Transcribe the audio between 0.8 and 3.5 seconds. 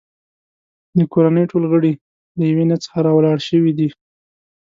د کورنۍ ټول غړي له یوې نیا څخه راولاړ